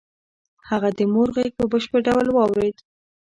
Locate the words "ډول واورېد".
2.07-2.77